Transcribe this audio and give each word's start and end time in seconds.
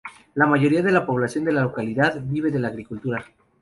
La 0.33 0.47
mayoría 0.47 0.81
de 0.81 0.91
la 0.91 1.05
población 1.05 1.43
de 1.45 1.51
la 1.51 1.61
localidad 1.61 2.19
vive 2.23 2.49
de 2.49 2.57
la 2.57 2.69
agricultura. 2.69 3.23